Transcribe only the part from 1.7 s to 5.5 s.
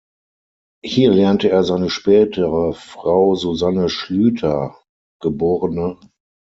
spätere Frau Susanne Schlüter, geb.